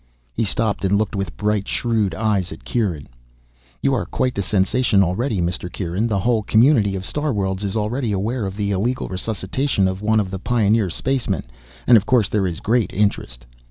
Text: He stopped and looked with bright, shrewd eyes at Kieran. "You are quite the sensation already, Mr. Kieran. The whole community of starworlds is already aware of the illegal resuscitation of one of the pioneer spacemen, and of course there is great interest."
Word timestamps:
He 0.33 0.45
stopped 0.45 0.83
and 0.83 0.97
looked 0.97 1.15
with 1.15 1.37
bright, 1.37 1.67
shrewd 1.67 2.15
eyes 2.15 2.51
at 2.51 2.65
Kieran. 2.65 3.07
"You 3.83 3.93
are 3.93 4.07
quite 4.07 4.33
the 4.33 4.41
sensation 4.41 5.03
already, 5.03 5.39
Mr. 5.41 5.71
Kieran. 5.71 6.07
The 6.07 6.17
whole 6.17 6.41
community 6.41 6.95
of 6.95 7.03
starworlds 7.05 7.61
is 7.63 7.75
already 7.75 8.11
aware 8.11 8.47
of 8.47 8.57
the 8.57 8.71
illegal 8.71 9.09
resuscitation 9.09 9.87
of 9.87 10.01
one 10.01 10.19
of 10.19 10.31
the 10.31 10.39
pioneer 10.39 10.89
spacemen, 10.89 11.43
and 11.85 11.97
of 11.97 12.07
course 12.07 12.29
there 12.29 12.47
is 12.47 12.61
great 12.61 12.91
interest." 12.91 13.45